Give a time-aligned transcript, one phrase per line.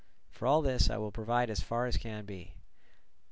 [0.31, 2.55] For all this I will provide as far as can be.